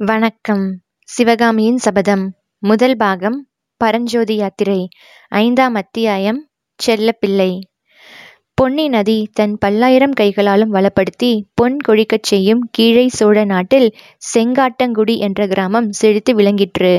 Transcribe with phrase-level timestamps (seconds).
[0.00, 0.80] வணக்கம்.
[1.04, 4.88] சிவகாமியின் சபதம் முதல் பாகம் பரஞ்சோதி யாத்திரை
[5.28, 7.67] ஐந்தாம் அத்தியாயம் செல்லப்பிள்ளை.
[8.58, 13.86] பொன்னி நதி தன் பல்லாயிரம் கைகளாலும் வளப்படுத்தி பொன் கொழிக்கச் செய்யும் கீழை சோழ நாட்டில்
[14.30, 16.90] செங்காட்டங்குடி என்ற கிராமம் செழித்து விளங்கிற்று.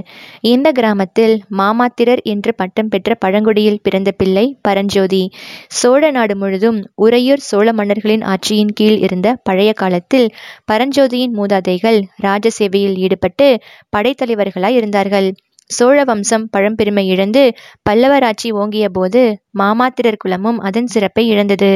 [0.43, 5.21] இந்த கிராமத்தில் மாமாத்திரர் என்று பட்டம் பெற்ற பழங்குடியில் பிறந்த பிள்ளை பரஞ்சோதி.
[5.67, 10.27] சோழ நாடு முழுதும் உறையூர் சோழ மன்னர்களின் ஆட்சியின் கீழ் இருந்த பழைய காலத்தில்
[10.71, 13.49] பரஞ்சோதியின் மூதாதைகள் ராஜ சேவையில் ஈடுபட்டு
[13.97, 15.29] படைத்தலைவர்களாய் இருந்தார்கள்.
[15.69, 17.41] சோழ வம்சம் பழம்பெருமை இழந்து
[17.89, 19.21] பல்லவராட்சி ஓங்கிய போது
[19.59, 21.69] மாமாத்திரர் குலமும் அதன் சிறப்பை இழந்தது.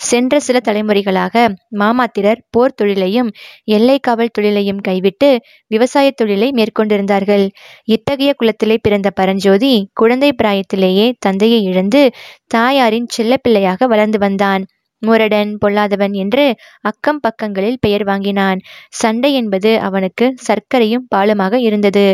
[0.00, 1.44] சென்ற சில தலைமுறைகளாக
[1.78, 3.30] மாமாத்திரர் போர் தொழிலையும்
[3.68, 5.30] எல்லை காவல் தொழிலையும் கைவிட்டு
[5.70, 7.44] விவசாய தொழிலை மேற்கொண்டிருந்தார்கள்.
[7.88, 12.02] இத்தகைய குலத்திலே பிறந்த பரஞ்சோதி குழந்தை பிராயத்திலேயே தந்தையை இழந்து
[12.46, 14.64] தாயாரின் செல்லப்பிள்ளையாக வளர்ந்து வந்தான்.
[15.06, 16.44] முரடன் பொல்லாதவன் என்று
[16.80, 18.58] அக்கம் பக்கங்களில் பெயர் வாங்கினான்.
[18.92, 22.06] சண்டை என்பது அவனுக்கு சர்க்கரையும் பாலுமாக இருந்தது.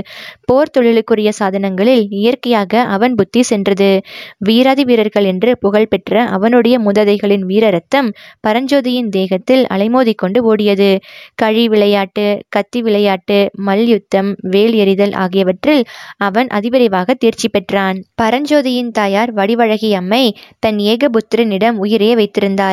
[0.45, 3.91] போர் தொழிலுக்குரிய சாதனங்களில் இயற்கையாக அவன் புத்தி சென்றது.
[4.39, 8.09] வீராதி வீரர்கள் என்று புகழ்பெற்ற அவனுடைய முததைகளின் வீர ரத்தம்
[8.49, 10.91] பரஞ்சோதியின் தேகத்தில் அலைமோதிக்கொண்டு ஓடியது.
[11.35, 13.39] கழி விளையாட்டு கத்தி விளையாட்டு
[13.69, 15.83] மல்யுத்தம் வேல் எறிதல் ஆகியவற்றில்
[16.19, 17.99] அவன் அதிவிரைவாக தேர்ச்சி பெற்றான்.
[18.23, 20.25] பரஞ்சோதியின் தாயார் வடிவழகி அம்மை
[20.59, 22.11] தன் ஏகபுத்திரனிடம் உயிரே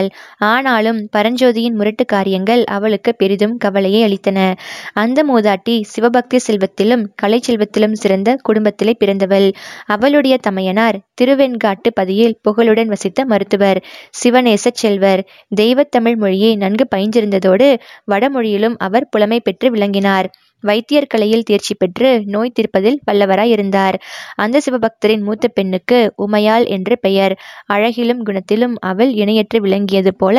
[0.02, 4.56] வைத்திருந்தாள் ஆனாலும் பரஞ்சோதியின் முரட்டு காரியங்கள் அவளுக்கு பெரிதும் கவலையை அளித்தன.
[4.94, 9.52] அந்த மூதாட்டி சிவபக்தி செல்வத்திலும் கலை செல்வத்திலும் சிறந்த குடும்பத்திலே பிறந்தவள்.
[9.86, 13.84] அவளுடைய தமையனார் திருவெண்காட்டு பதியில் புகழுடன் வசித்த மருத்துவர்
[14.24, 15.28] சிவநேச செல்வர்.
[15.56, 17.78] தெய்வத்தமிழ் மொழியை நன்கு பயின்றிருந்ததோடு
[18.12, 20.30] வடமொழியிலும் அவர் புலமை பெற்று விளங்கினார்.
[20.62, 23.98] வைத்தியர் கலையில் தேர்ச்சி பெற்று நோய் தீர்ப்பதில் வல்லவராய் இருந்தார்.
[24.36, 27.36] அந்த சிவபக்தரின் மூத்த பெண்ணுக்கு உமையாள் என்று பெயர்.
[27.66, 30.38] அழகிலும் குணத்திலும் அவள் இணையற்று விளங்கியது போல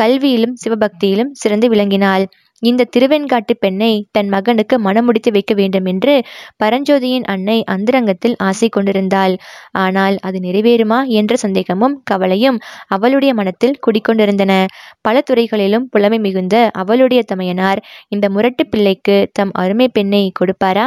[0.00, 2.24] கல்வியிலும் சிவபக்தியிலும் சிறந்து விளங்கினாள்.
[2.62, 6.14] இந்த திருவெண்காட்டு பெண்ணை தன் மகனுக்கு மணமுடித்து வைக்க வேண்டும் என்று
[6.62, 9.34] பரஞ்சோதியின் அன்னை அந்தரங்கத்தில் ஆசை கொண்டிருந்தாள்.
[9.76, 12.58] ஆனால் அது நிறைவேறுமா என்ற சந்தேகமும் கவலையும்
[12.88, 14.52] அவளுடைய மனத்தில் குடிக்கொண்டிருந்தன.
[15.00, 20.86] பல துறைகளிலும் புலமை மிகுந்த அவளுடைய தமையனார் இந்த முரட்டு பிள்ளைக்கு தம் அருமை பெண்ணை கொடுப்பாரா?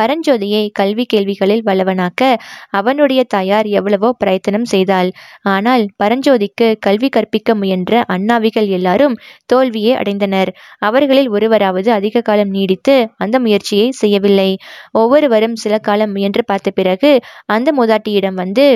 [0.00, 2.22] பரஞ்சோதியை கல்வி கேள்விகளில் வல்லவனாக்க
[2.70, 5.10] அவனுடைய தாயார் எவ்வளவோ பிரயத்தனம் செய்தாள்.
[5.46, 9.16] ஆனால் பரஞ்சோதிக்கு கல்வி கற்பிக்க முயன்ற அண்ணாவிகள் எல்லாரும்
[9.46, 10.52] தோல்வியே அடைந்தனர்.
[10.80, 14.50] அவர்களில் ஒருவராவது அதிக காலம் நீடித்து அந்த முயற்சியை செய்யவில்லை.
[14.92, 17.12] ஒவ்வொருவரும் சில காலம் முயன்று பார்த்த பிறகு
[17.46, 18.66] அந்த மூதாட்டியிடம் வந்து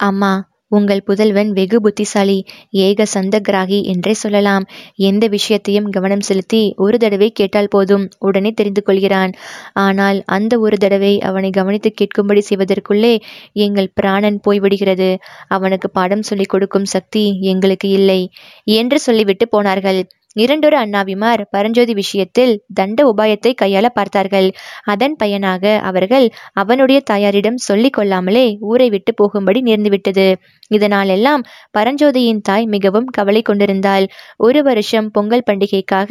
[0.00, 0.32] அம்மா
[0.74, 2.36] உங்கள் புதல்வன் வெகு புத்திசாலி
[2.84, 4.64] ஏக சந்த கிராகி என்றே சொல்லலாம்.
[5.02, 9.32] எந்த விஷயத்தையும் கவனம் செலுத்தி ஒரு தடவை கேட்டால் போதும் உடனே தெரிந்து கொள்கிறான்.
[9.84, 13.14] ஆனால் அந்த ஒரு தடவை அவனை கவனித்து கேட்கும்படி செய்வதற்குள்ளே
[13.58, 15.10] எங்கள் பிராணன் போய்விடுகிறது.
[15.48, 18.20] அவனுக்கு பாடம் சொல்லிக் கொடுக்கும் சக்தி எங்களுக்கு இல்லை
[18.74, 20.00] என்று சொல்லிவிட்டு போனார்கள்.
[20.36, 24.48] இரண்டொரு அண்ணாவிமார் பரஞ்சோதி விஷயத்தில் தண்ட உபாயத்தை கையாள பார்த்தார்கள்.
[24.84, 30.26] அதன் பயனாக அவர்கள் அவனுடைய தாயாரிடம் சொல்லிக் கொள்ளாமலே ஊரை விட்டு போகும்படி நேர்ந்துவிட்டது
[30.70, 31.44] இதனாலெல்லாம்
[31.78, 34.06] பரஞ்சோதியின் தாய் மிகவும் கவலை கொண்டிருந்தாள்.
[34.38, 36.10] ஒரு வருஷம் பொங்கல் பண்டிகைக்காக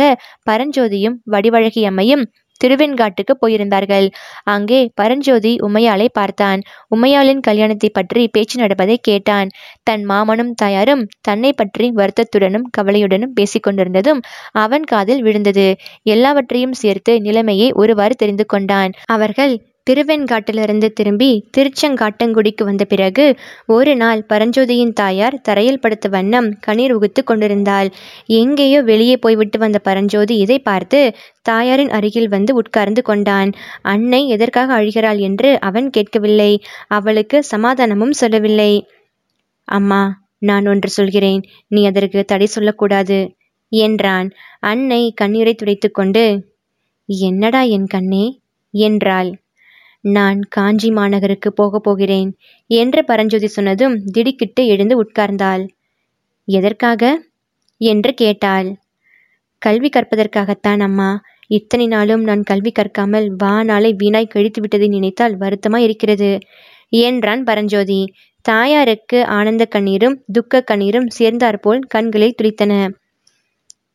[0.50, 2.25] பரஞ்சோதியும் வடிவழகி அம்மையும்
[2.62, 4.08] திருவெண்காட்டுக்கு போயிருந்தார்கள்.
[4.44, 6.62] அங்கே பரஞ்சோதி உமையாளை பார்த்தான்.
[6.96, 9.52] உமையாளின் கல்யாணத்தை பற்றி பேச்சு நடப்பதை கேட்டான்.
[9.84, 14.22] தன் மாமனும் தாயாரும் தன்னை பற்றி வருத்தத்துடனும் கவலையுடனும் பேசிக்கொண்டிருந்ததும்
[14.52, 15.68] அவன் காதில் விழுந்தது.
[16.03, 18.91] எல்லாவற்றையும் சேர்த்து நிலைமையை ஒருவாறு தெரிந்து கொண்டான்.
[19.06, 19.53] அவர்கள்
[19.88, 23.35] திருவெண்காட்டிலிருந்து திரும்பி திருச்செங்காட்டங்குடிக்கு வந்த பிறகு
[23.67, 27.89] ஒரு நாள் பரஞ்சோதியின் தாயார் தரையில் படுத்த வண்ணம் கண்ணீர் உகுத்து கொண்டிருந்தாள்.
[28.25, 33.51] எங்கேயோ வெளியே போய்விட்டு வந்த பரஞ்சோதி இதை பார்த்து தாயாரின் அருகில் வந்து உட்கார்ந்து கொண்டான்.
[33.81, 36.51] அன்னை எதற்காக அழுகிறாள் என்று அவன் கேட்கவில்லை.
[36.88, 38.72] அவளுக்கு சமாதானமும் சொல்லவில்லை.
[39.67, 40.01] அம்மா
[40.38, 41.41] நான் ஒன்று சொல்கிறேன்.
[41.67, 43.19] நீ அதற்கு தடை சொல்லக்கூடாது
[43.72, 44.27] என்றான்.
[44.59, 46.25] அன்னை கண்ணீரை துடைத்து கொண்டு
[47.09, 48.25] என்னடா என் கண்ணே?
[48.73, 49.29] என்றாள்.
[50.03, 52.31] நான் காஞ்சி மாநகருக்கு போகப் போகிறேன்
[52.69, 55.64] என்று பரஞ்சோதி சொன்னதும் திடுக்கிட்டு எழுந்து உட்கார்ந்தாள்.
[56.47, 57.03] எதற்காக?
[57.81, 58.69] என்று கேட்டாள்.
[59.62, 61.09] கல்வி கற்பதற்காகத்தான் அம்மா.
[61.47, 66.29] இத்தனை நாளும் நான் கல்வி கற்காமல் வா நாளை வீணாய் கழித்து விட்டதை நினைத்தால் வருத்தமாக இருக்கிறது
[67.03, 68.02] என்றான் பரஞ்சோதி.
[68.46, 72.73] தாயாருக்கு ஆனந்த கண்ணீரும் துக்க கண்ணீரும் சேர்ந்தாற்போல் கண்களில் துளித்தன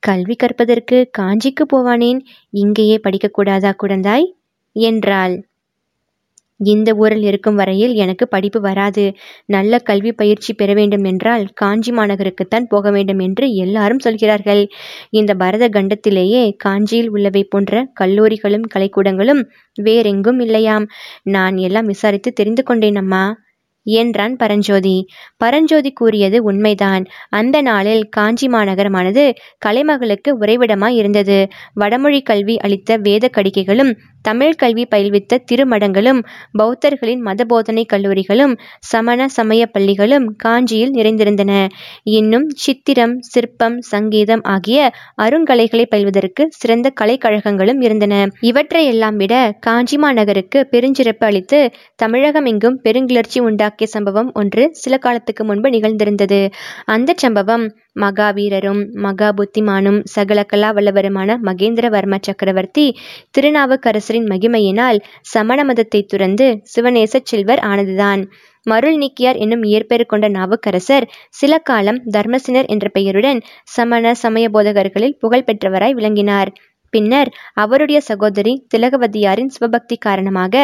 [0.03, 2.21] கல்வி கற்பதற்கு காஞ்சிக்கு போவானேன்?
[2.55, 4.27] இங்கேயே படிக்கக்கூடாதா குழந்தாய்?
[4.77, 5.37] என்றாள்.
[6.61, 9.05] இந்த ஊரில் இருக்கும் வரையில் எனக்கு படிப்பு வராது.
[9.47, 14.63] நல்ல கல்வி பயிற்சி பெற வேண்டும் என்றால் காஞ்சி மாநகருக்குத்தான் போக வேண்டும் என்று எல்லாரும் சொல்கிறார்கள்.
[15.11, 19.43] இந்த பரத கண்டத்திலேயே காஞ்சியில் உள்ளவை போன்ற கல்லூரிகளும் கலைக்கூடங்களும்
[19.77, 20.87] வேறெங்கும் இல்லையாம்.
[21.23, 23.25] நான் எல்லாம் விசாரித்து தெரிந்து கொண்டேன் அம்மா.
[23.93, 24.97] என்றான் பரஞ்சோதி.
[25.37, 27.05] பரஞ்சோதி கூறியது உண்மைதான்.
[27.31, 29.25] அந்த நாளில் காஞ்சி மாநகரமானது
[29.67, 31.49] கலைமகளுக்கு உறைவிடமாய் இருந்தது.
[31.75, 33.93] வடமொழி கல்வி அளித்த வேத கடிகைகளும்
[34.23, 36.21] தமிழ் கல்வி பயில்வித்த திருமடங்களும்
[36.59, 41.53] பௌத்தர்களின் மதபோதனை கல்லூரிகளும் சமண சமய பள்ளிகளும் காஞ்சியில் நிறைந்திருந்தன.
[42.03, 44.79] இன்னும் சித்திரம் சிற்பம் சங்கீதம் ஆகிய
[45.23, 48.15] அருங்கலைகளை பயில்வதற்கு சிறந்த கலைக்கழகங்களும் இருந்தன.
[48.41, 51.61] இவற்றையெல்லாம் விட காஞ்சி மாநகருக்கு பெருஞ்சிறப்பு அளித்து
[51.97, 53.41] தமிழகம் எங்கும் பெருங்கிளர்ச்சி
[53.79, 56.39] தாக்கிய சம்பவம் ஒன்று சில காலத்துக்கு முன்பு நிகழ்ந்திருந்தது.
[56.85, 57.65] அந்த சம்பவம்
[58.01, 62.87] மகாவீரரும் மகா புத்திமானும் சகல கலா வல்லவருமான மகேந்திரவர்ம சக்கரவர்த்தி
[63.35, 64.99] திருநாவுக்கரசரின் மகிமையினால்
[65.33, 68.23] சமண மதத்தை துறந்து சிவநேச செல்வர் ஆனதுதான்.
[68.67, 73.41] மருள் நீக்கியார் என்னும் இயற்பெயர் கொண்ட நாவுக்கரசர் சில காலம் தர்மசினர் என்ற பெயருடன்
[73.75, 76.51] சமண சமய போதகர்களில் புகழ் பெற்றவராய் விளங்கினார்.
[76.91, 80.55] பின்னர் அவருடைய சகோதரி திலகவதியாரின் சிவபக்தி காரணமாக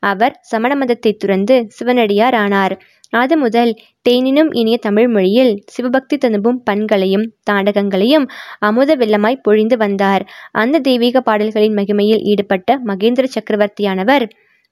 [0.00, 2.74] அவர் சமண மதத்தை துறந்து சிவனடியார் ஆனார்.
[3.12, 3.72] அது முதல்
[4.08, 8.26] தேனினும் இனிய தமிழ் மொழியில் சிவபக்தி தனுபும் பண்களையும் தாண்டகங்களையும்
[8.58, 10.24] அமுத வெள்ளமாய் பொழிந்து வந்தார்.
[10.52, 14.26] அந்த தெய்வீக பாடல்களின் மகிமையில் ஈடுபட்ட மகேந்திர சக்கரவர்த்தியானவர்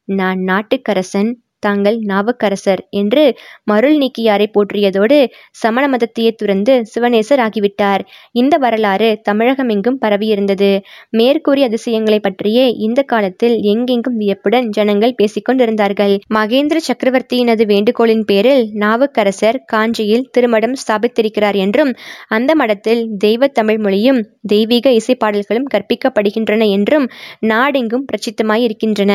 [0.09, 1.31] நான் நாட்டுக்கரசன்
[1.61, 3.25] தாங்கள் நாவக்கரசர் என்று
[3.65, 5.19] மருள் நீக்கியாரை போற்றியதோடு
[5.53, 8.03] சமண மதத்தையே துறந்து சிவநேசர் ஆகிவிட்டார்.
[8.33, 10.71] இந்த வரலாறு தமிழகமெங்கும் பரவியிருந்தது.
[11.11, 16.15] மேற்கூறிய அதிசயங்களை பற்றியே இந்த காலத்தில் எங்கெங்கும் வியப்புடன் ஜனங்கள் பேசிக்கொண்டிருந்தார்கள்.
[16.35, 21.93] மகேந்திர சக்கரவர்த்தியினது வேண்டுகோளின் பேரில் நாவுக்கரசர் காஞ்சியில் திருமடம் ஸ்தாபித்திருக்கிறார் என்றும்
[22.31, 27.07] அந்த மடத்தில் தெய்வ தமிழ் மொழியும் தெய்வீக இசைப்பாடல்களும் கற்பிக்கப்படுகின்றன என்றும்
[27.51, 29.13] நாடெங்கும் பிரச்சித்தமாய் இருக்கின்றன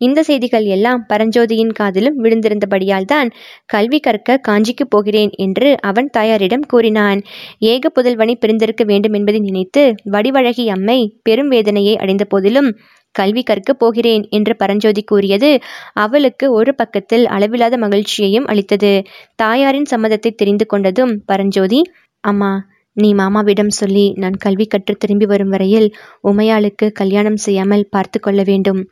[0.00, 3.28] இந்த செய்திகள் எல்லாம் பரஞ்சோதியின் காதிலும் விழுந்திருந்தபடியால் தான்
[3.66, 7.20] கல்வி கற்க காஞ்சிக்கு போகிறேன் என்று அவன் தாயாரிடம் கூறினான்.
[7.66, 9.82] ஏக புதல்வனை பிரிந்திருக்க வேண்டும் என்பதை நினைத்து
[10.12, 12.70] வடிவழகி அம்மை பெரும் வேதனையை அடைந்த போதிலும்
[13.14, 15.50] கல்வி கற்கப் போகிறேன் என்று பரஞ்சோதி கூறியது
[15.94, 18.92] அவளுக்கு ஒரு பக்கத்தில் அளவில்லாத மகிழ்ச்சியையும் அளித்தது.
[19.36, 21.80] தாயாரின் சம்மதத்தை தெரிந்து கொண்டதும் பரஞ்சோதி
[22.24, 22.52] அம்மா
[22.96, 25.88] நீ மாமாவிடம் சொல்லி நான் கல்வி கற்று திரும்பி வரும் வரையில்
[26.24, 28.82] உமையாளுக்கு கல்யாணம் செய்யாமல் பார்த்து கொள்ள வேண்டும்.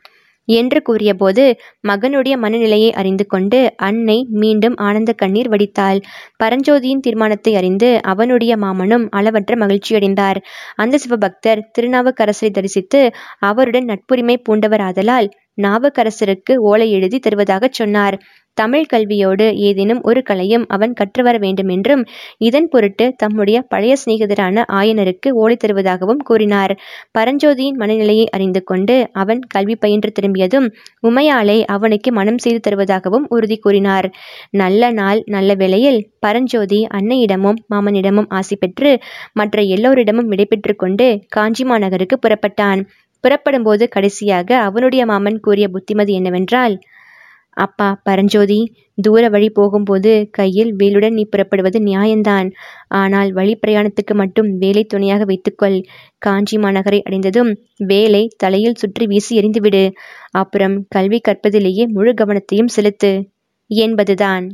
[0.45, 1.43] என்று கூறியபோது
[1.87, 5.99] மகனுடைய மனநிலையை அறிந்து கொண்டு அன்னை மீண்டும் ஆனந்த கண்ணீர் வடித்தாள்.
[6.43, 10.39] பரஞ்சோதியின் தீர்மானத்தை அறிந்து அவனுடைய மாமனும் அளவற்ற மகிழ்ச்சியடைந்தார்.
[10.75, 13.01] அந்த சிவபக்தர் திருநாவுக்கரசரை தரிசித்து
[13.39, 15.29] அவருடன் நட்புரிமை பூண்டவராதலால்
[15.61, 18.15] நாவுக்கரசருக்கு ஓலை எழுதி தருவதாகச் சொன்னார்.
[18.57, 22.03] தமிழ் கல்வியோடு ஏதேனும் ஒரு கலையும் அவன் கற்றுவர வேண்டுமென்றும்
[22.37, 26.73] இதன் பொருட்டு தம்முடைய பழைய சிநேகிதரான ஆயனருக்கு ஓலை தருவதாகவும் கூறினார்.
[27.19, 30.67] பரஞ்சோதியின் மனநிலையை அறிந்து கொண்டு அவன் கல்வி பயின்று திரும்பியதும்
[31.03, 34.09] உமையாளை அவனுக்கு மனம் செய்து தருவதாகவும் உறுதி கூறினார்.
[34.53, 38.91] நல்ல நாள் நல்ல வேளையில் பரஞ்சோதி அன்னையிடமும் மாமனிடமும் ஆசி பெற்று
[39.33, 42.81] மற்ற எல்லோரிடமும் விடைபெற்று கொண்டு காஞ்சி மாநகருக்கு புறப்பட்டான்.
[43.23, 46.73] புறப்படும்போது கடைசியாக அவனுடைய மாமன் கூறிய புத்திமதி என்னவென்றால்
[47.57, 48.59] அப்பா பரஞ்சோதி
[48.97, 52.49] தூர வழி போகும்போது கையில் வேலுடன் நீ புறப்படுவது நியாயந்தான்.
[52.87, 55.77] ஆனால் வழி பிரயாணத்துக்கு மட்டும் வேலை துணையாக வைத்துக்கொள்.
[56.17, 59.83] காஞ்சி மாநகரை அடைந்ததும் வேலை தலையில் சுற்றி வீசி எறிந்துவிடு.
[60.31, 63.13] அப்புறம் கல்வி கற்பதிலேயே முழு கவனத்தையும் செலுத்து.
[63.69, 64.45] என்பதுதான்.